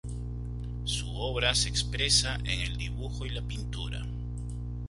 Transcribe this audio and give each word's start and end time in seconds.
Su 0.83 1.15
obra 1.15 1.53
se 1.53 1.69
expresa 1.69 2.37
en 2.37 2.61
el 2.61 2.75
dibujo 2.75 3.27
y 3.27 3.29
la 3.29 3.43
pintura. 3.43 4.03